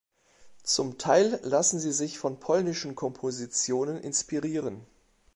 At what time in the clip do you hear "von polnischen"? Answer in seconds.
2.17-2.95